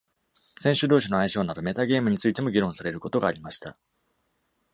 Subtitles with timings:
[0.57, 3.77] 選手同士の相性など、「メタゲーム」についても議論されることがありました。